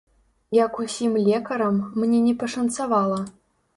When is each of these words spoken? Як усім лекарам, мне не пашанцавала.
Як 0.57 0.79
усім 0.83 1.13
лекарам, 1.27 1.77
мне 2.05 2.25
не 2.27 2.33
пашанцавала. 2.45 3.21